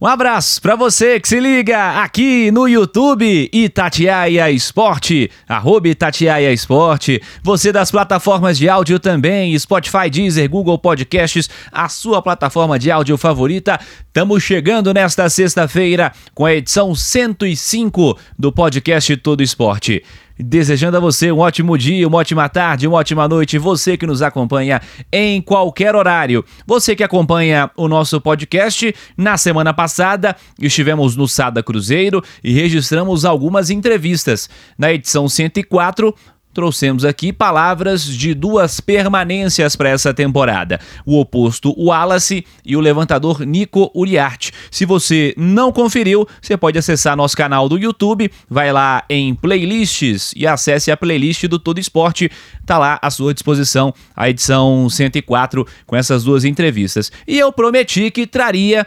Um 0.00 0.06
abraço 0.06 0.60
para 0.60 0.74
você 0.74 1.20
que 1.20 1.28
se 1.28 1.38
liga 1.38 2.02
aqui 2.02 2.50
no 2.50 2.66
YouTube 2.66 3.48
Itatiaia 3.52 4.50
Esporte, 4.50 5.30
arroba 5.48 5.88
Itatiaia 5.88 6.52
Esporte, 6.52 7.22
você 7.44 7.72
das 7.72 7.92
plataformas 7.92 8.58
de 8.58 8.68
áudio 8.68 8.98
também, 8.98 9.56
Spotify, 9.56 10.10
Deezer, 10.10 10.50
Google 10.50 10.78
Podcasts, 10.78 11.48
a 11.70 11.88
sua 11.88 12.20
plataforma 12.20 12.76
de 12.76 12.90
áudio 12.90 13.16
favorita. 13.16 13.78
Estamos 14.08 14.42
chegando 14.42 14.92
nesta 14.92 15.30
sexta-feira 15.30 16.12
com 16.34 16.44
a 16.44 16.54
edição 16.54 16.92
105 16.92 18.18
do 18.36 18.50
podcast 18.50 19.16
Todo 19.18 19.44
Esporte. 19.44 20.02
Desejando 20.38 20.96
a 20.96 21.00
você 21.00 21.30
um 21.30 21.38
ótimo 21.38 21.78
dia, 21.78 22.08
uma 22.08 22.18
ótima 22.18 22.48
tarde, 22.48 22.88
uma 22.88 22.98
ótima 22.98 23.28
noite, 23.28 23.56
você 23.56 23.96
que 23.96 24.06
nos 24.06 24.20
acompanha 24.20 24.80
em 25.12 25.40
qualquer 25.40 25.94
horário. 25.94 26.44
Você 26.66 26.96
que 26.96 27.04
acompanha 27.04 27.70
o 27.76 27.86
nosso 27.86 28.20
podcast, 28.20 28.92
na 29.16 29.36
semana 29.36 29.72
passada 29.72 30.34
estivemos 30.60 31.14
no 31.14 31.28
Sada 31.28 31.62
Cruzeiro 31.62 32.22
e 32.42 32.52
registramos 32.52 33.24
algumas 33.24 33.70
entrevistas. 33.70 34.50
Na 34.76 34.92
edição 34.92 35.28
104, 35.28 36.14
trouxemos 36.54 37.04
aqui 37.04 37.32
palavras 37.32 38.06
de 38.06 38.32
duas 38.32 38.80
permanências 38.80 39.74
para 39.74 39.90
essa 39.90 40.14
temporada. 40.14 40.80
O 41.04 41.18
oposto, 41.18 41.74
Wallace 41.76 42.46
e 42.64 42.76
o 42.76 42.80
levantador 42.80 43.44
Nico 43.44 43.90
Uriarte. 43.94 44.52
Se 44.70 44.86
você 44.86 45.34
não 45.36 45.72
conferiu, 45.72 46.26
você 46.40 46.56
pode 46.56 46.78
acessar 46.78 47.16
nosso 47.16 47.36
canal 47.36 47.68
do 47.68 47.76
YouTube, 47.76 48.30
vai 48.48 48.72
lá 48.72 49.04
em 49.10 49.34
playlists 49.34 50.32
e 50.36 50.46
acesse 50.46 50.90
a 50.90 50.96
playlist 50.96 51.44
do 51.46 51.58
Todo 51.58 51.80
Esporte. 51.80 52.30
Tá 52.64 52.78
lá 52.78 52.98
à 53.02 53.10
sua 53.10 53.34
disposição 53.34 53.92
a 54.16 54.30
edição 54.30 54.88
104 54.88 55.66
com 55.86 55.96
essas 55.96 56.22
duas 56.22 56.44
entrevistas. 56.44 57.10
E 57.26 57.38
eu 57.38 57.52
prometi 57.52 58.10
que 58.10 58.26
traria 58.26 58.86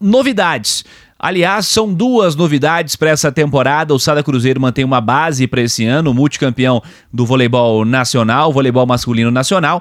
novidades. 0.00 0.84
Aliás, 1.24 1.68
são 1.68 1.90
duas 1.90 2.36
novidades 2.36 2.96
para 2.96 3.08
essa 3.08 3.32
temporada. 3.32 3.94
O 3.94 3.98
Sada 3.98 4.22
Cruzeiro 4.22 4.60
mantém 4.60 4.84
uma 4.84 5.00
base 5.00 5.46
para 5.46 5.62
esse 5.62 5.86
ano, 5.86 6.12
multicampeão 6.12 6.82
do 7.10 7.24
voleibol 7.24 7.82
nacional, 7.86 8.52
voleibol 8.52 8.84
masculino 8.84 9.30
nacional. 9.30 9.80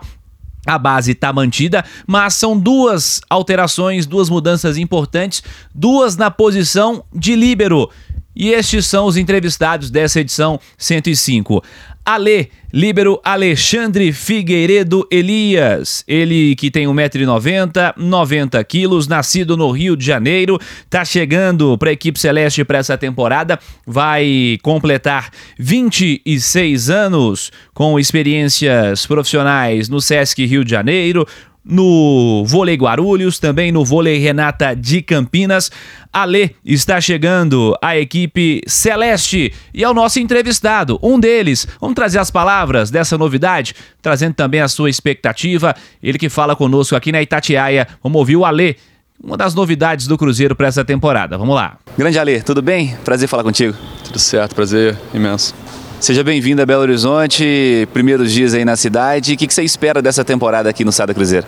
A 0.66 0.78
base 0.78 1.12
está 1.12 1.34
mantida, 1.34 1.84
mas 2.08 2.36
são 2.36 2.58
duas 2.58 3.20
alterações, 3.30 4.06
duas 4.06 4.30
mudanças 4.30 4.78
importantes, 4.78 5.44
duas 5.76 6.16
na 6.16 6.32
posição 6.32 7.04
de 7.14 7.36
líbero. 7.36 7.90
E 8.34 8.52
estes 8.52 8.86
são 8.86 9.06
os 9.06 9.18
entrevistados 9.18 9.92
dessa 9.92 10.22
edição 10.22 10.58
105. 10.78 11.62
Ale, 12.06 12.50
líbero 12.74 13.22
Alexandre 13.24 14.12
Figueiredo 14.12 15.08
Elias. 15.10 16.04
Ele 16.06 16.54
que 16.56 16.70
tem 16.70 16.86
1,90m, 16.86 17.94
90 17.96 18.62
quilos, 18.66 19.08
nascido 19.08 19.56
no 19.56 19.72
Rio 19.72 19.96
de 19.96 20.06
Janeiro, 20.06 20.60
tá 20.90 21.06
chegando 21.06 21.78
para 21.78 21.92
a 21.92 21.94
equipe 21.94 22.20
celeste 22.20 22.66
para 22.66 22.80
essa 22.80 22.98
temporada, 22.98 23.58
vai 23.88 24.58
completar 24.62 25.30
26 25.58 26.90
anos 26.90 27.52
com 27.74 27.98
experiências 27.98 29.06
profissionais 29.06 29.88
no 29.88 30.02
SESC 30.02 30.46
Rio 30.46 30.66
de 30.66 30.72
Janeiro, 30.72 31.26
no 31.66 32.44
vôlei 32.46 32.76
Guarulhos, 32.76 33.40
também 33.40 33.72
no 33.72 33.86
vôlei 33.86 34.18
Renata 34.18 34.76
de 34.76 35.02
Campinas. 35.02 35.72
Ale 36.12 36.56
está 36.64 37.02
chegando 37.02 37.76
a 37.82 37.98
equipe 37.98 38.62
Celeste 38.68 39.54
e 39.74 39.84
é 39.84 39.90
o 39.90 39.94
nosso 39.94 40.20
entrevistado, 40.20 41.00
um 41.02 41.20
deles. 41.20 41.68
Vamos 41.80 41.96
trazer 41.96 42.20
as 42.20 42.30
palavras 42.30 42.92
dessa 42.92 43.18
novidade, 43.18 43.74
trazendo 44.02 44.36
também 44.36 44.62
a 44.62 44.68
sua 44.68 44.90
expectativa. 44.90 45.76
Ele 46.02 46.18
que 46.18 46.30
fala 46.30 46.56
conosco 46.56 46.96
aqui 46.96 47.12
na 47.12 47.22
Itatiaia. 47.22 47.88
Vamos 48.04 48.20
ouvir 48.20 48.36
o 48.36 48.46
Ale, 48.46 48.78
uma 49.24 49.38
das 49.38 49.56
novidades 49.56 50.06
do 50.06 50.18
Cruzeiro 50.18 50.56
para 50.56 50.68
essa 50.68 50.86
temporada. 50.86 51.38
Vamos 51.38 51.56
lá. 51.56 51.78
Grande 51.98 52.20
Ale, 52.20 52.42
tudo 52.42 52.62
bem? 52.62 52.96
Prazer 53.04 53.28
falar 53.28 53.44
contigo. 53.44 53.76
Tudo 54.04 54.20
certo, 54.20 54.54
prazer 54.54 55.00
imenso. 55.14 55.56
Seja 56.04 56.22
bem-vindo 56.22 56.62
a 56.62 56.66
Belo 56.66 56.82
Horizonte, 56.82 57.88
primeiros 57.94 58.30
dias 58.30 58.54
aí 58.54 58.66
na 58.66 58.76
cidade. 58.76 59.36
O 59.36 59.38
que, 59.38 59.48
você 59.48 59.64
espera 59.64 60.02
dessa 60.02 60.22
temporada 60.22 60.70
aqui 60.70 60.84
no 60.84 60.92
Sada 60.92 61.14
Cruzeiro? 61.14 61.48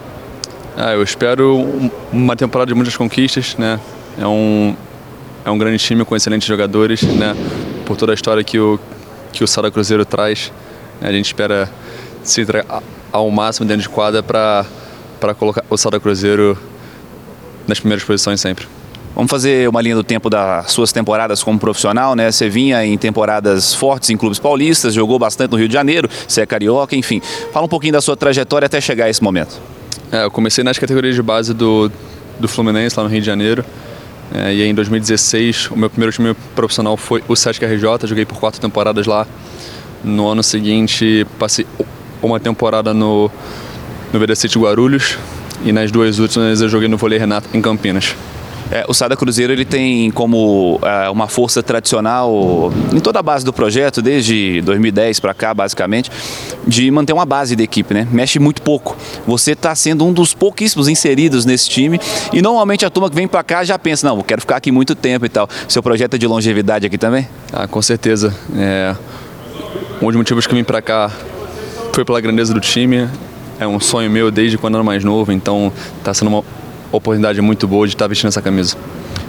Ah, 0.77 0.93
eu 0.93 1.03
espero 1.03 1.91
uma 2.09 2.37
temporada 2.37 2.69
de 2.69 2.73
muitas 2.73 2.95
conquistas, 2.95 3.57
né? 3.57 3.77
É 4.17 4.25
um, 4.25 4.73
é 5.43 5.51
um 5.51 5.57
grande 5.57 5.77
time 5.79 6.05
com 6.05 6.15
excelentes 6.15 6.47
jogadores, 6.47 7.01
né? 7.03 7.35
Por 7.85 7.97
toda 7.97 8.13
a 8.13 8.15
história 8.15 8.45
que 8.45 8.57
o, 8.57 8.79
que 9.33 9.43
o 9.43 9.47
Sada 9.47 9.69
Cruzeiro 9.69 10.05
traz. 10.05 10.53
Né? 11.01 11.09
A 11.09 11.11
gente 11.11 11.25
espera 11.25 11.69
se 12.23 12.39
entregar 12.39 12.81
ao 13.11 13.29
máximo 13.29 13.67
dentro 13.67 13.81
de 13.81 13.89
quadra 13.89 14.23
para 14.23 15.33
colocar 15.37 15.65
o 15.69 15.75
Sada 15.75 15.99
Cruzeiro 15.99 16.57
nas 17.67 17.77
primeiras 17.77 18.05
posições 18.05 18.39
sempre. 18.39 18.65
Vamos 19.15 19.31
fazer 19.31 19.69
uma 19.69 19.81
linha 19.81 19.95
do 19.95 20.03
tempo 20.03 20.29
das 20.29 20.73
suas 20.73 20.91
temporadas 20.91 21.41
como 21.41 21.57
profissional, 21.57 22.15
né? 22.15 22.29
Você 22.29 22.49
vinha 22.49 22.85
em 22.85 22.97
temporadas 22.97 23.73
fortes 23.73 24.09
em 24.09 24.17
clubes 24.17 24.39
paulistas, 24.39 24.93
jogou 24.93 25.17
bastante 25.17 25.51
no 25.51 25.57
Rio 25.57 25.69
de 25.69 25.73
Janeiro, 25.73 26.09
você 26.27 26.41
é 26.41 26.45
carioca, 26.45 26.97
enfim. 26.97 27.21
Fala 27.53 27.65
um 27.65 27.69
pouquinho 27.69 27.93
da 27.93 28.01
sua 28.01 28.17
trajetória 28.17 28.65
até 28.65 28.81
chegar 28.81 29.05
a 29.05 29.09
esse 29.09 29.23
momento. 29.23 29.57
É, 30.11 30.25
eu 30.25 30.31
comecei 30.31 30.65
nas 30.65 30.77
categorias 30.77 31.15
de 31.15 31.21
base 31.21 31.53
do, 31.53 31.89
do 32.37 32.47
Fluminense, 32.49 32.97
lá 32.97 33.03
no 33.03 33.09
Rio 33.09 33.21
de 33.21 33.25
Janeiro. 33.25 33.63
É, 34.33 34.53
e 34.53 34.61
aí, 34.61 34.67
em 34.67 34.75
2016, 34.75 35.71
o 35.71 35.77
meu 35.77 35.89
primeiro 35.89 36.11
time 36.11 36.35
profissional 36.53 36.97
foi 36.97 37.23
o 37.25 37.37
Sesc 37.37 37.63
RJ, 37.63 38.07
joguei 38.07 38.25
por 38.25 38.37
quatro 38.37 38.59
temporadas 38.59 39.05
lá. 39.05 39.25
No 40.03 40.27
ano 40.27 40.43
seguinte, 40.43 41.25
passei 41.39 41.65
uma 42.21 42.37
temporada 42.37 42.93
no, 42.93 43.31
no 44.11 44.19
VD 44.19 44.35
City 44.35 44.59
Guarulhos. 44.59 45.17
E 45.63 45.71
nas 45.71 45.89
duas 45.89 46.19
últimas 46.19 46.59
eu 46.59 46.67
joguei 46.67 46.89
no 46.89 46.97
Vôlei 46.97 47.17
Renato 47.17 47.47
em 47.53 47.61
Campinas. 47.61 48.13
É, 48.71 48.83
o 48.87 48.93
Sada 48.93 49.15
Cruzeiro 49.15 49.53
ele 49.53 49.65
tem 49.65 50.09
como 50.11 50.79
é, 50.81 51.09
uma 51.09 51.27
força 51.27 51.61
tradicional 51.61 52.71
em 52.93 52.99
toda 52.99 53.19
a 53.19 53.23
base 53.23 53.45
do 53.45 53.53
projeto, 53.53 54.01
desde 54.01 54.61
2010 54.61 55.19
para 55.19 55.33
cá, 55.33 55.53
basicamente, 55.53 56.11
de 56.67 56.89
manter 56.89 57.13
uma 57.13 57.25
base 57.25 57.55
da 57.55 57.63
equipe, 57.63 57.93
né? 57.93 58.07
Mexe 58.11 58.39
muito 58.39 58.61
pouco. 58.61 58.97
Você 59.27 59.51
está 59.51 59.75
sendo 59.75 60.05
um 60.05 60.11
dos 60.11 60.33
pouquíssimos 60.33 60.87
inseridos 60.87 61.45
nesse 61.45 61.69
time 61.69 61.99
e 62.33 62.41
normalmente 62.41 62.85
a 62.85 62.89
turma 62.89 63.09
que 63.09 63.15
vem 63.15 63.27
para 63.27 63.43
cá 63.43 63.63
já 63.63 63.77
pensa, 63.77 64.07
não, 64.07 64.21
quero 64.21 64.41
ficar 64.41 64.57
aqui 64.57 64.71
muito 64.71 64.95
tempo 64.95 65.25
e 65.25 65.29
tal. 65.29 65.47
Seu 65.67 65.83
projeto 65.83 66.15
é 66.15 66.17
de 66.17 66.25
longevidade 66.25 66.87
aqui 66.87 66.97
também? 66.97 67.27
Ah, 67.53 67.67
com 67.67 67.81
certeza. 67.81 68.35
É... 68.55 68.95
Um 70.01 70.07
dos 70.07 70.15
motivos 70.15 70.45
que 70.45 70.53
eu 70.53 70.57
vim 70.57 70.63
para 70.63 70.81
cá 70.81 71.11
foi 71.93 72.03
pela 72.03 72.19
grandeza 72.19 72.53
do 72.53 72.59
time. 72.59 73.07
É 73.59 73.65
um 73.65 73.79
sonho 73.79 74.11
meu 74.11 74.29
desde 74.29 74.57
quando 74.57 74.73
eu 74.73 74.79
era 74.79 74.83
mais 74.83 75.03
novo, 75.03 75.31
então 75.31 75.71
está 75.99 76.13
sendo 76.13 76.27
uma 76.27 76.43
oportunidade 76.97 77.41
muito 77.41 77.67
boa 77.67 77.87
de 77.87 77.93
estar 77.93 78.07
vestindo 78.07 78.29
essa 78.29 78.41
camisa. 78.41 78.75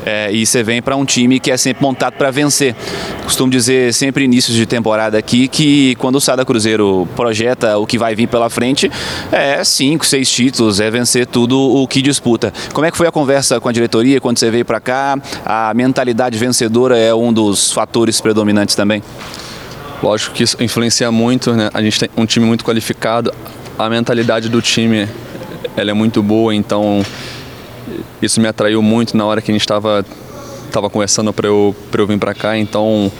É, 0.05 0.31
e 0.31 0.47
você 0.47 0.63
vem 0.63 0.81
para 0.81 0.95
um 0.95 1.05
time 1.05 1.41
que 1.41 1.51
é 1.51 1.57
sempre 1.57 1.83
montado 1.83 2.15
para 2.15 2.31
vencer. 2.31 2.77
Costumo 3.25 3.51
dizer 3.51 3.93
sempre 3.93 4.23
inícios 4.25 4.57
de 4.57 4.65
temporada 4.65 5.19
aqui 5.19 5.49
que 5.49 5.97
quando 5.97 6.15
o 6.15 6.21
Sada 6.21 6.45
Cruzeiro 6.45 7.09
projeta 7.17 7.77
o 7.77 7.85
que 7.85 7.99
vai 7.99 8.15
vir 8.15 8.29
pela 8.29 8.49
frente, 8.49 8.89
é 9.33 9.65
cinco, 9.65 10.07
seis 10.07 10.31
títulos, 10.31 10.79
é 10.79 10.89
vencer 10.93 11.27
tudo 11.27 11.59
o 11.59 11.89
que 11.89 12.01
disputa. 12.01 12.53
Como 12.73 12.87
é 12.87 12.91
que 12.93 12.97
foi 12.97 13.09
a 13.09 13.11
conversa 13.11 13.59
com 13.59 13.69
a 13.69 13.73
diretoria 13.73 14.21
quando 14.21 14.39
você 14.39 14.49
veio 14.49 14.65
para 14.65 14.79
cá? 14.79 15.19
A 15.45 15.75
mentalidade 15.75 16.39
vencedora 16.39 16.97
é 16.97 17.13
um 17.13 17.33
dos 17.33 17.73
fatores 17.73 18.21
predominantes 18.21 18.77
também? 18.77 19.03
Lógico 20.01 20.37
que 20.37 20.45
isso 20.45 20.57
influencia 20.63 21.11
muito, 21.11 21.53
né? 21.53 21.69
A 21.75 21.83
gente 21.83 21.99
tem 21.99 22.09
um 22.17 22.25
time 22.25 22.47
muito 22.47 22.65
qualificado, 22.65 23.35
a 23.77 23.91
mentalidade 23.91 24.49
do 24.49 24.63
time 24.63 25.09
ela 25.77 25.91
é 25.91 25.95
muito 25.95 26.23
boa, 26.23 26.55
então 26.55 27.05
isso 28.21 28.41
me 28.41 28.49
atraiu 28.49 28.83
muito 28.83 29.17
na 29.17 29.25
hora 29.25 29.41
que 29.41 29.51
a 29.51 29.55
gente 29.55 29.63
estava 29.63 30.05
tava 30.71 30.91
conversando 30.91 31.33
para 31.33 31.47
eu, 31.47 31.75
eu 31.93 32.07
vir 32.07 32.19
para 32.19 32.35
cá, 32.35 32.57
então 32.59 33.11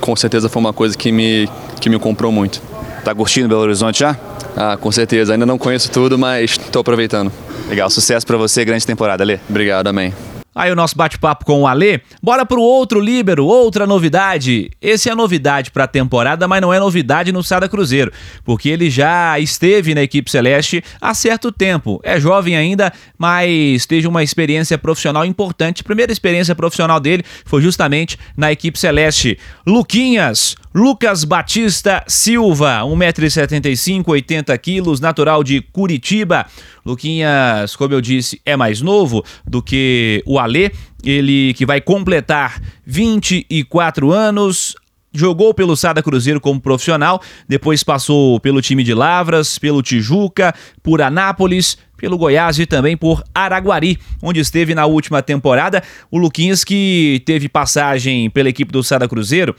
com 0.00 0.14
certeza 0.16 0.48
foi 0.48 0.60
uma 0.60 0.72
coisa 0.72 0.96
que 0.96 1.12
me, 1.12 1.48
que 1.80 1.88
me 1.88 1.98
comprou 1.98 2.32
muito. 2.32 2.60
Tá 3.04 3.14
curtindo 3.14 3.48
Belo 3.48 3.62
Horizonte 3.62 4.00
já? 4.00 4.16
Ah, 4.56 4.76
com 4.76 4.92
certeza. 4.92 5.32
Ainda 5.32 5.46
não 5.46 5.58
conheço 5.58 5.90
tudo, 5.90 6.18
mas 6.18 6.52
estou 6.52 6.80
aproveitando. 6.80 7.32
Legal, 7.68 7.88
sucesso 7.88 8.26
para 8.26 8.36
você, 8.36 8.64
grande 8.64 8.86
temporada, 8.86 9.24
Lê. 9.24 9.38
Obrigado, 9.48 9.86
amém. 9.86 10.12
Aí 10.54 10.70
o 10.70 10.76
nosso 10.76 10.96
bate-papo 10.96 11.44
com 11.44 11.62
o 11.62 11.66
Alê. 11.66 12.00
Bora 12.22 12.44
pro 12.44 12.60
outro 12.60 13.00
líbero, 13.00 13.46
outra 13.46 13.86
novidade. 13.86 14.70
Esse 14.80 15.08
é 15.08 15.14
novidade 15.14 15.70
para 15.70 15.84
a 15.84 15.88
temporada, 15.88 16.46
mas 16.46 16.60
não 16.60 16.72
é 16.72 16.78
novidade 16.78 17.32
no 17.32 17.42
Sada 17.42 17.68
Cruzeiro, 17.68 18.12
porque 18.44 18.68
ele 18.68 18.90
já 18.90 19.38
esteve 19.38 19.94
na 19.94 20.02
equipe 20.02 20.30
celeste 20.30 20.84
há 21.00 21.14
certo 21.14 21.50
tempo. 21.50 22.00
É 22.02 22.20
jovem 22.20 22.56
ainda, 22.56 22.92
mas 23.16 23.86
teve 23.86 24.06
uma 24.06 24.22
experiência 24.22 24.76
profissional 24.76 25.24
importante. 25.24 25.82
Primeira 25.82 26.12
experiência 26.12 26.54
profissional 26.54 27.00
dele 27.00 27.24
foi 27.44 27.62
justamente 27.62 28.18
na 28.36 28.52
equipe 28.52 28.78
celeste. 28.78 29.38
Luquinhas, 29.66 30.56
Lucas 30.74 31.24
Batista 31.24 32.02
Silva, 32.06 32.80
1,75m, 32.80 34.04
80kg, 34.04 35.00
natural 35.00 35.44
de 35.44 35.60
Curitiba. 35.60 36.46
Luquinhas, 36.84 37.76
como 37.76 37.92
eu 37.92 38.00
disse, 38.00 38.40
é 38.44 38.56
mais 38.56 38.80
novo 38.80 39.22
do 39.46 39.62
que 39.62 40.22
o 40.24 40.38
Alê, 40.38 40.70
ele 41.04 41.52
que 41.54 41.66
vai 41.66 41.80
completar 41.80 42.58
24 42.86 44.10
anos, 44.10 44.74
jogou 45.12 45.52
pelo 45.52 45.76
Sada 45.76 46.02
Cruzeiro 46.02 46.40
como 46.40 46.58
profissional, 46.58 47.20
depois 47.46 47.82
passou 47.82 48.40
pelo 48.40 48.62
time 48.62 48.82
de 48.82 48.94
Lavras, 48.94 49.58
pelo 49.58 49.82
Tijuca, 49.82 50.54
por 50.82 51.02
Anápolis, 51.02 51.76
pelo 51.98 52.16
Goiás 52.16 52.58
e 52.58 52.66
também 52.66 52.96
por 52.96 53.22
Araguari, 53.34 53.98
onde 54.22 54.40
esteve 54.40 54.74
na 54.74 54.86
última 54.86 55.22
temporada. 55.22 55.82
O 56.10 56.18
Luquinhas 56.18 56.64
que 56.64 57.22
teve 57.26 57.48
passagem 57.48 58.30
pela 58.30 58.48
equipe 58.48 58.72
do 58.72 58.82
Sada 58.82 59.06
Cruzeiro 59.06 59.54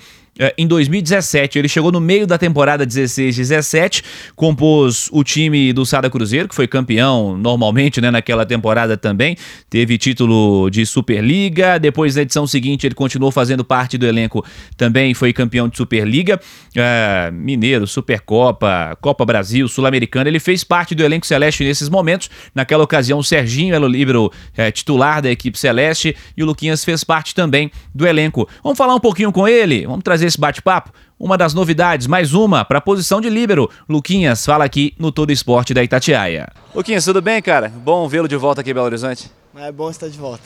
em 0.58 0.68
2017. 0.68 1.60
Ele 1.60 1.68
chegou 1.68 1.92
no 1.92 2.00
meio 2.00 2.26
da 2.26 2.38
temporada 2.38 2.86
16-17, 2.86 4.04
compôs 4.36 5.10
o 5.12 5.24
time 5.24 5.72
do 5.74 5.86
Sada 5.86 6.10
Cruzeiro, 6.10 6.48
que 6.48 6.56
foi 6.56 6.68
campeão 6.68 7.38
normalmente 7.38 8.02
né, 8.02 8.10
naquela 8.10 8.46
temporada 8.46 8.98
também. 8.98 9.38
Teve 9.70 9.98
título 9.98 10.70
de 10.70 10.86
Superliga. 10.86 11.80
Depois, 11.80 12.16
na 12.16 12.24
edição 12.24 12.48
seguinte, 12.48 12.88
ele 12.88 12.96
continuou 12.96 13.32
fazendo 13.32 13.64
parte 13.64 13.98
do 13.98 14.06
elenco 14.06 14.44
também, 14.76 15.14
foi 15.14 15.32
campeão 15.34 15.68
de 15.68 15.78
Superliga. 15.78 16.40
É, 16.76 17.30
Mineiro, 17.32 17.86
Supercopa, 17.86 18.98
Copa 19.02 19.26
Brasil, 19.26 19.68
Sul-Americana. 19.68 20.30
Ele 20.30 20.40
fez 20.40 20.64
parte 20.64 20.96
do 20.96 21.04
elenco 21.04 21.26
celeste 21.26 21.64
nesses 21.64 21.90
momentos. 21.90 22.30
Naquela 22.56 22.84
ocasião, 22.84 23.20
o 23.20 23.24
Serginho 23.24 23.76
era 23.76 23.84
o 23.84 23.88
líbero 23.88 24.32
é, 24.56 24.72
titular 24.72 25.22
da 25.22 25.30
equipe 25.30 25.58
celeste 25.58 26.16
e 26.36 26.44
o 26.44 26.46
Luquinhas 26.46 26.84
fez 26.84 27.04
parte 27.04 27.36
também 27.36 27.72
do 27.94 28.08
elenco. 28.08 28.48
Vamos 28.64 28.78
falar 28.78 28.96
um 28.96 29.00
pouquinho 29.00 29.32
com 29.32 29.48
ele? 29.48 29.86
Vamos 29.86 30.04
trazer 30.04 30.23
esse 30.28 30.40
bate-papo? 30.40 30.92
Uma 31.20 31.38
das 31.38 31.54
novidades, 31.54 32.08
mais 32.08 32.34
uma, 32.34 32.66
para 32.66 32.80
a 32.80 32.81
posição 32.81 33.22
de 33.22 33.30
líbero. 33.30 33.70
Luquinhas 33.88 34.46
fala 34.46 34.66
aqui 34.66 34.94
no 34.98 35.12
Todo 35.12 35.31
Esporte 35.31 35.74
da 35.74 35.84
Itatiaia. 35.84 36.50
Luquinhas, 36.74 37.06
tudo 37.06 37.22
bem, 37.22 37.42
cara? 37.42 37.70
Bom 37.70 38.08
vê-lo 38.08 38.28
de 38.28 38.36
volta 38.36 38.62
aqui 38.62 38.72
em 38.72 38.74
Belo 38.74 38.86
Horizonte. 38.86 39.31
É 39.56 39.72
bom 39.72 39.90
estar 39.90 40.10
de 40.10 40.18
volta. 40.18 40.44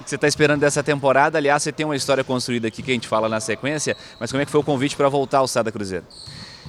O 0.00 0.04
que 0.04 0.10
você 0.10 0.16
está 0.16 0.28
esperando 0.28 0.60
dessa 0.60 0.82
temporada? 0.82 1.38
Aliás, 1.38 1.62
você 1.62 1.72
tem 1.72 1.84
uma 1.84 1.96
história 1.96 2.22
construída 2.22 2.68
aqui 2.68 2.82
que 2.82 2.90
a 2.90 2.94
gente 2.94 3.08
fala 3.08 3.28
na 3.28 3.40
sequência, 3.40 3.96
mas 4.20 4.30
como 4.30 4.42
é 4.42 4.44
que 4.44 4.50
foi 4.50 4.60
o 4.60 4.64
convite 4.64 4.96
para 4.96 5.08
voltar 5.08 5.38
ao 5.38 5.48
Sada 5.48 5.72
Cruzeiro? 5.72 6.04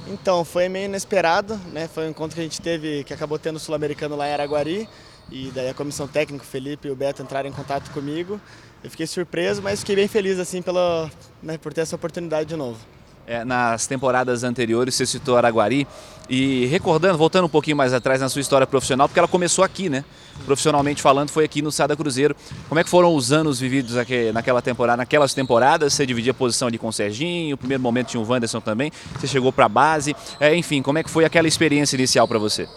Então, 0.08 0.46
foi 0.46 0.70
meio 0.70 0.86
inesperado, 0.86 1.60
né? 1.72 1.88
Foi 1.88 2.06
um 2.06 2.10
encontro 2.10 2.36
que 2.36 2.42
a 2.42 2.44
gente 2.44 2.62
teve, 2.62 3.04
que 3.04 3.14
acabou 3.14 3.40
tendo 3.40 3.58
o 3.58 3.60
Sul-Americano 3.60 4.16
lá 4.16 4.28
em 4.28 4.34
Araguari, 4.34 4.90
e 5.32 5.52
daí 5.54 5.70
a 5.70 5.74
comissão 5.74 6.08
técnica, 6.08 6.44
o 6.44 6.48
Felipe 6.48 6.88
e 6.88 6.92
o 6.92 6.96
Beto 6.96 7.24
entraram 7.24 7.50
em 7.50 7.52
contato 7.52 7.90
comigo. 7.92 8.40
Eu 8.86 8.92
fiquei 8.92 9.08
surpreso, 9.08 9.64
mas 9.64 9.80
fiquei 9.80 9.96
bem 9.96 10.08
feliz 10.08 10.38
assim 10.38 10.62
pela, 10.62 11.10
né, 11.42 11.58
por 11.58 11.74
ter 11.74 11.82
essa 11.82 11.96
oportunidade 11.96 12.50
de 12.50 12.56
novo. 12.56 12.78
É, 13.26 13.44
nas 13.44 13.88
temporadas 13.88 14.44
anteriores 14.44 14.94
você 14.94 15.08
citou 15.08 15.36
Araguari 15.36 15.88
e 16.30 16.68
recordando, 16.68 17.18
voltando 17.18 17.46
um 17.46 17.50
pouquinho 17.50 17.76
mais 17.76 17.94
atrás 17.94 18.22
na 18.22 18.30
sua 18.30 18.42
história 18.42 18.68
profissional, 18.68 19.08
porque 19.10 19.18
ela 19.18 19.28
começou 19.28 19.64
aqui, 19.64 19.90
né? 19.90 20.06
Profissionalmente 20.46 21.02
falando, 21.02 21.32
foi 21.32 21.46
aqui 21.46 21.64
no 21.64 21.72
Sada 21.72 21.96
Cruzeiro. 21.96 22.36
Como 22.70 22.80
é 22.80 22.84
que 22.84 22.90
foram 22.92 23.16
os 23.16 23.32
anos 23.32 23.60
vividos 23.60 23.98
aqui, 23.98 24.32
naquela 24.32 24.62
temporada, 24.62 24.98
naquelas 24.98 25.34
temporadas? 25.34 25.92
Você 25.92 26.06
dividia 26.06 26.30
a 26.30 26.36
posição 26.36 26.68
ali 26.68 26.78
com 26.78 26.90
o 26.90 26.94
Serginho, 26.94 27.56
o 27.56 27.58
primeiro 27.58 27.82
momento 27.82 28.10
tinha 28.10 28.22
o 28.22 28.30
Wanderson 28.30 28.62
também, 28.62 28.92
você 29.20 29.26
chegou 29.26 29.52
para 29.52 29.66
a 29.66 29.70
base. 29.70 30.16
É, 30.40 30.56
enfim, 30.56 30.84
como 30.84 31.00
é 31.00 31.04
que 31.04 31.10
foi 31.10 31.26
aquela 31.26 31.48
experiência 31.48 31.96
inicial 31.96 32.28
para 32.28 32.38
você? 32.38 32.70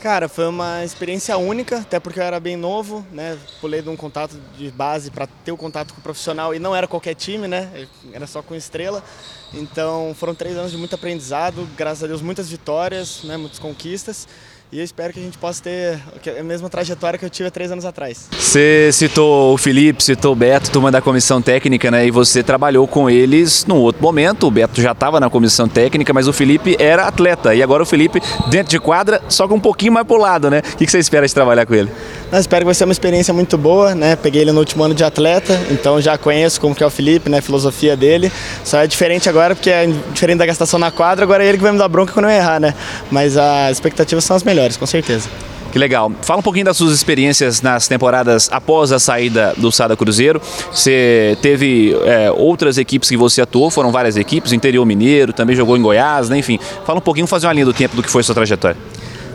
Cara, 0.00 0.30
foi 0.30 0.46
uma 0.46 0.82
experiência 0.82 1.36
única, 1.36 1.80
até 1.80 2.00
porque 2.00 2.18
eu 2.18 2.24
era 2.24 2.40
bem 2.40 2.56
novo, 2.56 3.06
né? 3.12 3.38
Pulei 3.60 3.82
de 3.82 3.90
um 3.90 3.96
contato 3.96 4.34
de 4.56 4.70
base 4.70 5.10
para 5.10 5.26
ter 5.26 5.52
o 5.52 5.58
contato 5.58 5.92
com 5.92 6.00
o 6.00 6.02
profissional 6.02 6.54
e 6.54 6.58
não 6.58 6.74
era 6.74 6.88
qualquer 6.88 7.14
time, 7.14 7.46
né? 7.46 7.86
Era 8.10 8.26
só 8.26 8.40
com 8.40 8.54
estrela. 8.54 9.04
Então 9.52 10.14
foram 10.16 10.34
três 10.34 10.56
anos 10.56 10.70
de 10.70 10.78
muito 10.78 10.94
aprendizado, 10.94 11.68
graças 11.76 12.02
a 12.02 12.06
Deus 12.06 12.22
muitas 12.22 12.48
vitórias, 12.48 13.24
né? 13.24 13.36
Muitas 13.36 13.58
conquistas. 13.58 14.26
E 14.72 14.78
eu 14.78 14.84
espero 14.84 15.12
que 15.12 15.18
a 15.18 15.22
gente 15.22 15.36
possa 15.36 15.60
ter 15.64 15.98
a 16.38 16.44
mesma 16.44 16.70
trajetória 16.70 17.18
que 17.18 17.24
eu 17.24 17.30
tive 17.30 17.48
há 17.48 17.50
três 17.50 17.72
anos 17.72 17.84
atrás. 17.84 18.28
Você 18.30 18.90
citou 18.92 19.54
o 19.54 19.58
Felipe, 19.58 20.00
citou 20.00 20.30
o 20.30 20.36
Beto, 20.36 20.70
turma 20.70 20.92
da 20.92 21.00
comissão 21.00 21.42
técnica, 21.42 21.90
né? 21.90 22.06
E 22.06 22.12
você 22.12 22.40
trabalhou 22.40 22.86
com 22.86 23.10
eles 23.10 23.66
num 23.66 23.78
outro 23.78 24.00
momento. 24.00 24.46
O 24.46 24.50
Beto 24.50 24.80
já 24.80 24.92
estava 24.92 25.18
na 25.18 25.28
comissão 25.28 25.68
técnica, 25.68 26.12
mas 26.12 26.28
o 26.28 26.32
Felipe 26.32 26.76
era 26.78 27.08
atleta. 27.08 27.52
E 27.52 27.64
agora 27.64 27.82
o 27.82 27.86
Felipe 27.86 28.22
dentro 28.48 28.70
de 28.70 28.78
quadra, 28.78 29.20
só 29.28 29.48
que 29.48 29.52
um 29.52 29.58
pouquinho 29.58 29.92
mais 29.92 30.06
pro 30.06 30.18
lado, 30.18 30.48
né? 30.48 30.62
O 30.74 30.76
que 30.76 30.86
você 30.86 31.00
espera 31.00 31.26
de 31.26 31.34
trabalhar 31.34 31.66
com 31.66 31.74
ele? 31.74 31.90
Eu 32.30 32.38
espero 32.38 32.60
que 32.60 32.66
vai 32.66 32.74
ser 32.74 32.84
uma 32.84 32.92
experiência 32.92 33.34
muito 33.34 33.58
boa, 33.58 33.92
né? 33.92 34.14
Peguei 34.14 34.42
ele 34.42 34.52
no 34.52 34.60
último 34.60 34.84
ano 34.84 34.94
de 34.94 35.02
atleta, 35.02 35.60
então 35.68 36.00
já 36.00 36.16
conheço 36.16 36.60
como 36.60 36.76
que 36.76 36.84
é 36.84 36.86
o 36.86 36.90
Felipe, 36.90 37.28
né? 37.28 37.38
A 37.38 37.42
filosofia 37.42 37.96
dele. 37.96 38.30
Só 38.62 38.78
é 38.78 38.86
diferente 38.86 39.28
agora, 39.28 39.56
porque 39.56 39.68
é 39.68 39.88
diferente 40.12 40.38
da 40.38 40.46
gastação 40.46 40.78
na 40.78 40.92
quadra, 40.92 41.24
agora 41.24 41.44
é 41.44 41.48
ele 41.48 41.58
que 41.58 41.64
vai 41.64 41.72
me 41.72 41.78
dar 41.78 41.88
bronca 41.88 42.12
quando 42.12 42.26
eu 42.26 42.30
errar, 42.30 42.60
né? 42.60 42.72
Mas 43.10 43.36
as 43.36 43.72
expectativas 43.72 44.22
são 44.22 44.36
as 44.36 44.44
melhores, 44.44 44.59
com 44.78 44.86
certeza. 44.86 45.28
Que 45.72 45.78
legal. 45.78 46.10
Fala 46.22 46.40
um 46.40 46.42
pouquinho 46.42 46.64
das 46.64 46.76
suas 46.76 46.92
experiências 46.92 47.62
nas 47.62 47.86
temporadas 47.86 48.48
após 48.50 48.90
a 48.90 48.98
saída 48.98 49.54
do 49.56 49.70
Sada 49.70 49.96
Cruzeiro. 49.96 50.42
Você 50.72 51.38
teve 51.40 51.96
é, 52.04 52.30
outras 52.32 52.76
equipes 52.76 53.08
que 53.08 53.16
você 53.16 53.40
atuou, 53.40 53.70
foram 53.70 53.92
várias 53.92 54.16
equipes, 54.16 54.52
interior 54.52 54.84
mineiro, 54.84 55.32
também 55.32 55.54
jogou 55.54 55.76
em 55.76 55.82
Goiás, 55.82 56.28
né? 56.28 56.38
enfim. 56.38 56.58
Fala 56.84 56.98
um 56.98 57.02
pouquinho, 57.02 57.26
fazer 57.26 57.46
uma 57.46 57.52
linha 57.52 57.66
do 57.66 57.72
tempo 57.72 57.94
do 57.94 58.02
que 58.02 58.10
foi 58.10 58.20
a 58.20 58.24
sua 58.24 58.34
trajetória. 58.34 58.76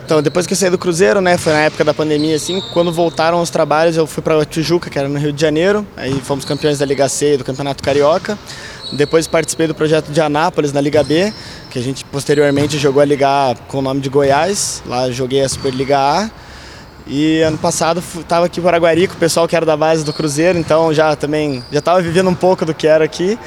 Então, 0.05 0.21
depois 0.21 0.45
que 0.45 0.53
eu 0.53 0.57
saí 0.57 0.69
do 0.69 0.77
Cruzeiro, 0.77 1.19
né, 1.19 1.35
foi 1.35 1.51
na 1.51 1.61
época 1.61 1.83
da 1.83 1.91
pandemia, 1.91 2.35
assim, 2.35 2.61
quando 2.73 2.91
voltaram 2.91 3.41
os 3.41 3.49
trabalhos, 3.49 3.97
eu 3.97 4.05
fui 4.05 4.21
para 4.21 4.45
Tijuca, 4.45 4.87
que 4.87 4.99
era 4.99 5.09
no 5.09 5.17
Rio 5.17 5.33
de 5.33 5.41
Janeiro, 5.41 5.83
aí 5.97 6.13
fomos 6.21 6.45
campeões 6.45 6.77
da 6.77 6.85
Liga 6.85 7.09
C 7.09 7.33
e 7.33 7.37
do 7.37 7.43
Campeonato 7.43 7.81
Carioca. 7.81 8.37
Depois 8.91 9.27
participei 9.27 9.67
do 9.67 9.75
projeto 9.75 10.11
de 10.11 10.21
Anápolis, 10.21 10.71
na 10.71 10.81
Liga 10.81 11.03
B, 11.03 11.33
que 11.69 11.79
a 11.79 11.81
gente 11.81 12.05
posteriormente 12.05 12.77
jogou 12.77 13.01
a 13.01 13.05
Liga 13.05 13.27
A 13.27 13.55
com 13.67 13.79
o 13.79 13.81
nome 13.81 14.01
de 14.01 14.09
Goiás, 14.09 14.83
lá 14.85 15.09
joguei 15.11 15.41
a 15.41 15.49
Superliga 15.49 15.97
A. 15.97 16.29
E 17.07 17.41
ano 17.41 17.57
passado 17.57 18.03
estava 18.19 18.47
aqui 18.47 18.59
em 18.59 18.63
Paraguari 18.63 19.07
com 19.07 19.13
o 19.13 19.17
pessoal 19.17 19.47
que 19.47 19.55
era 19.55 19.65
da 19.65 19.77
base 19.77 20.03
do 20.03 20.11
Cruzeiro, 20.11 20.57
então 20.57 20.91
já 20.91 21.15
também 21.15 21.63
já 21.71 21.79
estava 21.79 22.01
vivendo 22.01 22.29
um 22.29 22.35
pouco 22.35 22.65
do 22.65 22.73
que 22.73 22.87
era 22.87 23.05
aqui 23.05 23.37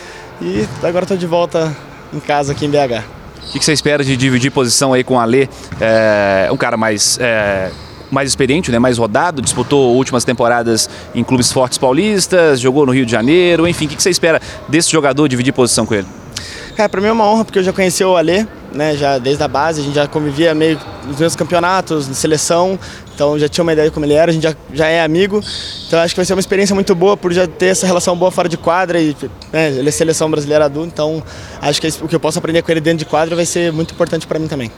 e 0.40 0.64
agora 0.82 1.04
estou 1.04 1.16
de 1.16 1.26
volta 1.26 1.76
em 2.12 2.20
casa 2.20 2.52
aqui 2.52 2.66
em 2.66 2.70
BH. 2.70 3.02
O 3.48 3.52
que, 3.52 3.64
você 3.64 3.72
espera 3.72 4.04
de 4.04 4.16
dividir 4.16 4.52
posição 4.52 4.92
aí 4.92 5.02
com 5.02 5.14
o 5.14 5.18
Alê? 5.18 5.48
É, 5.80 6.48
um 6.52 6.56
cara 6.56 6.76
mais, 6.76 7.18
é, 7.20 7.70
mais 8.10 8.28
experiente, 8.28 8.70
né, 8.70 8.78
mais 8.78 8.98
rodado, 8.98 9.42
disputou 9.42 9.94
últimas 9.96 10.24
temporadas 10.24 10.88
em 11.14 11.22
clubes 11.22 11.52
fortes 11.52 11.78
paulistas, 11.78 12.60
jogou 12.60 12.86
no 12.86 12.92
Rio 12.92 13.04
de 13.04 13.12
Janeiro, 13.12 13.66
enfim, 13.66 13.86
o 13.86 13.88
que, 13.88 14.02
você 14.02 14.10
espera 14.10 14.40
desse 14.68 14.90
jogador 14.90 15.28
dividir 15.28 15.52
posição 15.52 15.86
com 15.86 15.94
ele? 15.94 16.06
Cara, 16.76 16.88
para 16.88 17.00
mim 17.00 17.08
é 17.08 17.12
uma 17.12 17.26
honra 17.26 17.44
porque 17.44 17.58
eu 17.58 17.64
já 17.64 17.72
conheci 17.72 18.04
o 18.04 18.16
Alê, 18.16 18.46
né, 18.72 18.96
já 18.96 19.18
desde 19.18 19.42
a 19.42 19.48
base, 19.48 19.80
a 19.80 19.84
gente 19.84 19.94
já 19.94 20.06
convivia 20.06 20.54
meio 20.54 20.78
nos 21.06 21.18
meus 21.18 21.34
campeonatos, 21.34 22.06
na 22.06 22.14
seleção, 22.14 22.78
então 23.14 23.36
já 23.36 23.48
tinha 23.48 23.64
uma 23.64 23.72
ideia 23.72 23.88
de 23.88 23.92
como 23.92 24.06
ele 24.06 24.14
era, 24.14 24.30
a 24.30 24.34
gente 24.34 24.44
já, 24.44 24.54
já 24.72 24.86
é 24.86 25.02
amigo. 25.02 25.42
Então 25.86 25.98
acho 25.98 26.14
que 26.14 26.18
vai 26.18 26.24
ser 26.24 26.34
uma 26.34 26.40
experiência 26.40 26.74
muito 26.74 26.94
boa 26.94 27.16
por 27.16 27.32
já 27.32 27.48
ter 27.48 27.66
essa 27.66 27.84
relação 27.84 28.16
boa 28.16 28.30
fora 28.30 28.48
de 28.48 28.56
quadra 28.56 29.00
e 29.00 29.16
né, 29.52 29.70
ele 29.70 29.88
é 29.88 29.92
seleção 29.92 30.30
brasileira 30.30 30.66
adulto, 30.66 30.88
então 30.92 31.22
acho 31.60 31.80
que 31.80 31.88
o 32.00 32.06
que 32.06 32.14
eu 32.14 32.20
posso 32.20 32.38
aprender 32.38 32.62
com 32.62 32.70
ele 32.70 32.80
dentro 32.80 33.00
de 33.00 33.04
quadra 33.06 33.34
vai 33.34 33.44
ser 33.44 33.72
muito 33.72 33.92
importante 33.92 34.26
para 34.26 34.38
mim 34.38 34.46
também. 34.46 34.70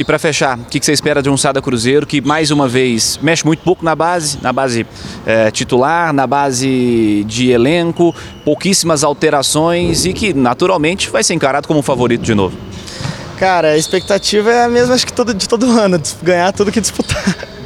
E 0.00 0.04
para 0.04 0.18
fechar, 0.18 0.58
o 0.58 0.64
que 0.64 0.82
você 0.82 0.94
espera 0.94 1.22
de 1.22 1.28
um 1.28 1.36
Sada 1.36 1.60
Cruzeiro 1.60 2.06
que 2.06 2.22
mais 2.22 2.50
uma 2.50 2.66
vez 2.66 3.20
mexe 3.20 3.44
muito 3.44 3.62
pouco 3.62 3.84
na 3.84 3.94
base, 3.94 4.38
na 4.40 4.50
base 4.50 4.86
é, 5.26 5.50
titular, 5.50 6.10
na 6.10 6.26
base 6.26 7.22
de 7.28 7.50
elenco, 7.50 8.14
pouquíssimas 8.42 9.04
alterações 9.04 10.06
e 10.06 10.14
que 10.14 10.32
naturalmente 10.32 11.10
vai 11.10 11.22
ser 11.22 11.34
encarado 11.34 11.68
como 11.68 11.80
um 11.80 11.82
favorito 11.82 12.22
de 12.22 12.34
novo? 12.34 12.56
Cara, 13.38 13.72
a 13.72 13.76
expectativa 13.76 14.50
é 14.50 14.64
a 14.64 14.70
mesma 14.70 14.94
acho 14.94 15.06
que 15.06 15.12
todo, 15.12 15.34
de 15.34 15.46
todo 15.46 15.66
ano, 15.78 16.00
ganhar 16.22 16.50
tudo 16.54 16.72
que 16.72 16.80
disputar. 16.80 17.22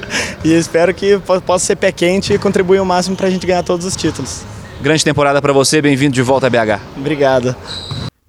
E 0.44 0.52
espero 0.52 0.92
que 0.92 1.18
possa 1.46 1.64
ser 1.64 1.76
pé 1.76 1.90
quente 1.90 2.34
e 2.34 2.38
contribuir 2.38 2.78
o 2.78 2.84
máximo 2.84 3.16
para 3.16 3.28
a 3.28 3.30
gente 3.30 3.46
ganhar 3.46 3.62
todos 3.62 3.86
os 3.86 3.96
títulos. 3.96 4.42
Grande 4.80 5.02
temporada 5.02 5.40
para 5.40 5.52
você, 5.52 5.80
bem-vindo 5.80 6.12
de 6.12 6.20
volta 6.20 6.48
a 6.48 6.50
BH. 6.50 6.78
Obrigado. 6.96 7.56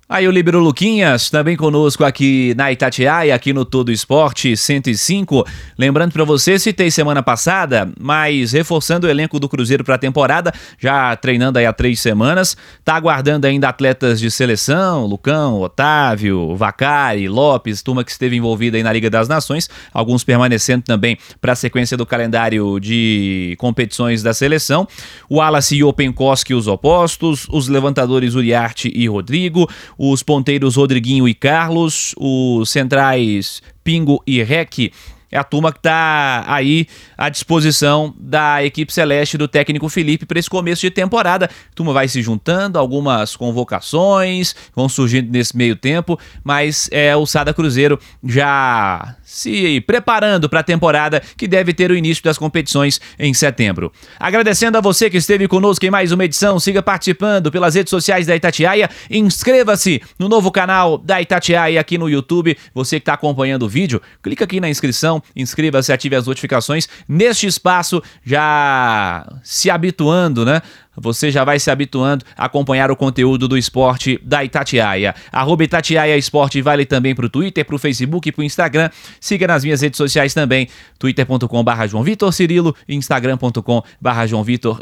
Aí 0.08 0.28
o 0.28 0.32
Libero 0.32 0.60
Luquinhas, 0.60 1.32
também 1.32 1.58
conosco 1.58 2.04
aqui 2.04 2.54
na 2.56 2.72
Itatiaia, 2.72 3.34
aqui 3.34 3.52
no 3.52 3.66
Todo 3.66 3.92
Esporte 3.92 4.56
105. 4.56 5.44
Lembrando 5.80 6.12
para 6.12 6.24
você, 6.24 6.60
citei 6.60 6.92
semana 6.92 7.24
passada, 7.24 7.92
mas 8.00 8.52
reforçando 8.52 9.08
o 9.08 9.10
elenco 9.10 9.40
do 9.40 9.50
Cruzeiro 9.50 9.84
para 9.84 9.96
a 9.96 9.98
temporada, 9.98 10.54
já 10.78 11.16
treinando 11.16 11.58
aí 11.58 11.66
há 11.66 11.74
três 11.74 12.00
semanas. 12.00 12.56
Tá 12.84 12.94
aguardando 12.94 13.48
ainda 13.48 13.68
atletas 13.68 14.20
de 14.20 14.30
seleção, 14.30 15.08
Lucão, 15.08 15.60
Otávio, 15.60 16.56
Vacari, 16.56 17.28
Lopes, 17.28 17.82
turma 17.82 18.04
que 18.04 18.12
esteve 18.12 18.36
envolvida 18.36 18.78
aí 18.78 18.84
na 18.84 18.94
Liga 18.94 19.10
das 19.10 19.28
Nações, 19.28 19.68
alguns 19.92 20.24
permanecendo 20.24 20.84
também 20.84 21.18
para 21.42 21.54
a 21.54 21.56
sequência 21.56 21.98
do 21.98 22.06
calendário 22.06 22.80
de 22.80 23.56
competições 23.58 24.22
da 24.22 24.36
seleção. 24.36 24.88
O 25.28 25.38
Wallace 25.38 25.78
e 25.78 25.84
o 25.84 25.92
Penkoski, 25.92 26.54
os 26.54 26.68
opostos, 26.68 27.48
os 27.50 27.68
levantadores 27.68 28.36
Uriarte 28.36 28.92
e 28.96 29.08
Rodrigo, 29.08 29.68
os 29.98 30.24
ponteiros 30.24 30.76
Rodriguinho 30.76 31.28
e 31.28 31.34
Carlos, 31.34 32.14
os 32.18 32.70
centrais 32.70 33.62
Pingo 33.84 34.22
e 34.26 34.42
Rec 34.44 34.92
é 35.36 35.38
a 35.38 35.44
turma 35.44 35.70
que 35.70 35.80
está 35.80 36.46
aí 36.48 36.88
à 37.18 37.28
disposição 37.28 38.16
da 38.18 38.64
equipe 38.64 38.94
celeste 38.94 39.38
do 39.38 39.50
técnico 39.50 39.90
Felipe 39.90 40.26
para 40.26 40.40
esse 40.40 40.50
começo 40.50 40.82
de 40.82 40.90
temporada. 40.90 41.46
A 41.46 41.76
turma 41.76 41.92
vai 41.92 42.08
se 42.08 42.22
juntando, 42.22 42.80
algumas 42.80 43.36
convocações 43.36 44.56
vão 44.74 44.88
surgindo 44.88 45.30
nesse 45.30 45.56
meio 45.58 45.76
tempo, 45.76 46.18
mas 46.42 46.88
é 46.90 47.14
o 47.18 47.26
Sada 47.26 47.54
Cruzeiro 47.54 48.00
já 48.24 49.18
se 49.24 49.82
preparando 49.82 50.48
para 50.48 50.62
a 50.62 50.64
temporada 50.64 51.22
que 51.36 51.50
deve 51.50 51.74
ter 51.74 51.92
o 51.92 51.96
início 51.98 52.24
das 52.24 52.38
competições 52.38 53.02
em 53.20 53.34
setembro. 53.34 53.92
Agradecendo 54.18 54.78
a 54.78 54.82
você 54.82 55.10
que 55.10 55.18
esteve 55.18 55.50
conosco 55.50 55.86
em 55.86 55.90
mais 55.90 56.14
uma 56.14 56.24
edição, 56.24 56.58
siga 56.62 56.82
participando 56.82 57.52
pelas 57.52 57.76
redes 57.76 57.90
sociais 57.90 58.26
da 58.26 58.36
Itatiaia, 58.36 58.90
inscreva-se 59.10 60.02
no 60.18 60.30
novo 60.30 60.50
canal 60.50 60.98
da 60.98 61.22
Itatiaia 61.22 61.82
aqui 61.82 61.98
no 61.98 62.10
YouTube. 62.10 62.56
Você 62.74 63.00
que 63.00 63.02
está 63.02 63.16
acompanhando 63.16 63.64
o 63.64 63.70
vídeo, 63.70 64.02
clica 64.24 64.46
aqui 64.46 64.62
na 64.62 64.70
inscrição, 64.70 65.22
inscreva-se, 65.36 65.92
ative 65.92 66.16
as 66.16 66.28
notificações. 66.28 66.88
Neste 67.08 67.48
espaço, 67.48 68.02
já 68.24 69.26
se 69.44 69.70
habituando, 69.70 70.46
né? 70.46 70.62
você 70.96 71.32
já 71.32 71.44
vai 71.44 71.60
se 71.60 71.70
habituando 71.70 72.26
a 72.38 72.46
acompanhar 72.46 72.90
o 72.92 72.96
conteúdo 72.96 73.48
do 73.48 73.58
esporte 73.58 74.20
da 74.24 74.44
Itatiaia. 74.44 75.14
Arroba 75.32 75.64
Itatiaia 75.64 76.18
Esporte 76.18 76.62
vale 76.62 76.86
também 76.86 77.14
para 77.14 77.26
o 77.26 77.30
Twitter, 77.30 77.66
para 77.66 77.76
o 77.76 77.80
Facebook 77.80 78.30
e 78.30 78.32
para 78.32 78.42
o 78.42 78.46
Instagram. 78.46 78.90
Siga 79.20 79.48
nas 79.48 79.64
minhas 79.64 79.82
redes 79.82 79.98
sociais 79.98 80.34
também, 80.34 80.68
twitter.com 80.98 81.66
João 81.88 82.04
Vitor 82.04 82.32
Cirilo 82.34 82.76
e 82.88 82.96
instagram.com 82.96 83.84
João 84.28 84.44
Vitor 84.44 84.80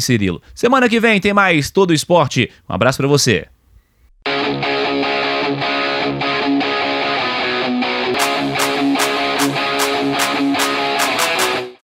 Cirilo. 0.00 0.42
Semana 0.54 0.88
que 0.88 1.00
vem 1.00 1.20
tem 1.20 1.32
mais 1.32 1.70
Todo 1.70 1.94
Esporte. 1.94 2.50
Um 2.68 2.74
abraço 2.74 2.98
para 2.98 3.08
você. 3.08 3.51